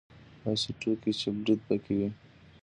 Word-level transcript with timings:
داسې 0.41 0.69
ټوکې 0.79 1.11
چې 1.19 1.27
برید 1.37 1.59
پکې 1.67 1.93
وي. 1.97 2.09